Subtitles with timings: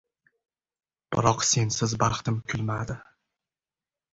[1.17, 2.99] Biroq sensiz baxtim kulmadi